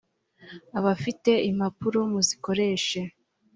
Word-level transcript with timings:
abafite 0.77 1.31
impapuro 1.49 1.99
muzikoreshe. 2.11 2.99